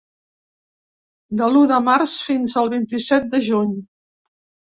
[1.41, 3.77] De l’u de març fins al vint-i-set de juny.